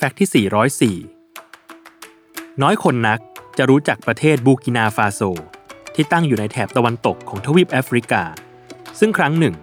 [0.00, 3.20] Fact ที่ 404 น้อยคนนัก
[3.58, 5.20] จะรู้จักประเทศบูร์กินาฟาโซ
[5.94, 8.22] ที่ตั้งอยู่ในแถบตะวันตกของทวีปแอฟริกา
[8.98, 9.54] ซึ่งครั้งหนึ่ง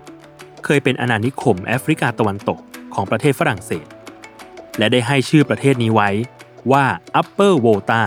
[0.65, 2.59] เคยเป็นอาณานิคมแอฟริกาตะวันตก
[2.93, 3.87] ของประเทศฝรั่งเศส
[4.77, 6.09] และได้ให้ชื่อประเทศนี้ไว้
[6.71, 6.85] ว่า
[7.19, 8.03] Upper Volta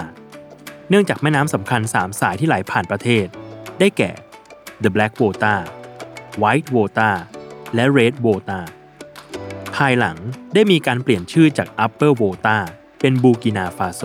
[0.89, 3.27] เนื่องจากแม่น้ำสำคัญ 3 สายที่ไหลผ่านประเทศ
[3.79, 4.11] ได้แก่
[4.83, 5.55] The Black Volta
[6.43, 7.11] White Volta
[7.75, 8.61] และ Red Volta
[9.85, 10.19] ภายหลัง
[10.55, 12.59] ได้มีการเปลี่ยนชื่อจาก Upper Volta
[13.01, 14.03] เป็นบูกินาฟาโซ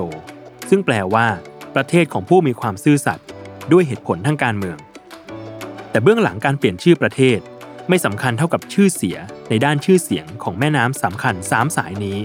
[0.70, 1.28] ซึ่งแปลว่า
[1.76, 3.28] ประเทศของผู้มีความซื่อสัตย์
[3.72, 4.78] ด้วยเหตุผลทางการเมือง
[5.90, 7.40] แต่เบื้องหลังการเปลี่ยนชื่อประเทศ
[7.90, 9.18] ไม่สำคัญเท่ากับชื่อเสีย
[9.50, 12.18] ในด้านชื่อเสียงของแม่น้ำสำคัญ3สายนี้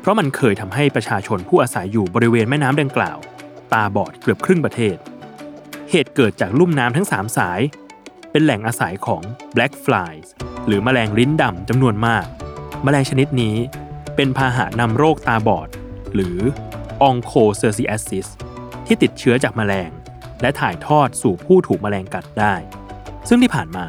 [0.00, 3.18] เพราะมันเคยทำให้ประชาชนผู้อาศัยอยู่บริเวณแม่น้ำดังกล่าว
[3.72, 4.96] ตาบอดเกือบครึ่งประเทศ
[5.90, 7.60] เหตุเกิดจากลุ่มน้ำทั้ง3สาย
[8.30, 9.22] เป็นแหล่งอาศัยของ
[9.54, 10.26] black flies
[10.66, 12.26] หรือแมลงลิ้นดำจำนวนมาก
[12.86, 13.56] แมลงชนิดนี้
[14.16, 15.68] เป็นพาหะนำโรคตาบอด
[16.14, 16.38] หรือ
[17.08, 18.26] onchocerciasis
[18.86, 19.90] ที่ติดเชื้อจากแมลง
[20.40, 22.54] และถ่ายทอดสู่ผู้ถูกแมลงกัดได้
[23.28, 23.86] ซึ่งที่ผ่านมา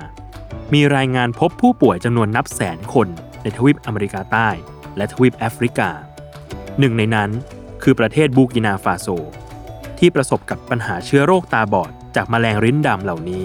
[0.73, 3.07] มีรายงานพบผู้ป่วยจำนวนนับแสนคน
[3.43, 4.49] ในทวีปอเมริกาใต้
[4.97, 5.89] และทวีปแอฟริกา
[6.79, 7.29] หนึ่งในนั้น
[7.83, 9.07] คือประเทศบูกินาฟาโซ
[9.99, 13.43] ที่ประสบกับปัญหาเชื้อโรคตาบอดจากแมลงริ้นดำเหล่านี้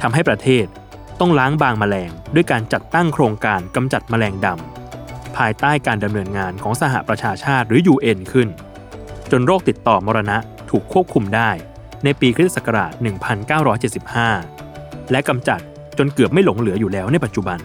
[0.00, 0.66] ทำให้ประเทศ
[1.20, 8.48] ต้องล้างบางแมลง ด้วยการจัดตั้งโครงการกำจัดแมลงดำภายใต้การดำเนินงานของสหประชาชาติหรือ UN ขึ้น
[9.30, 10.38] จนโรคติดต่อมรณะ
[10.70, 11.50] ถูกควบคุมได้
[12.04, 12.92] ในปีคริสตศักราช
[14.22, 15.60] 1975 และกำจัด
[15.98, 17.58] จนเกือบไม่หลงเหลืออยู่แล้วในปัจจุบัน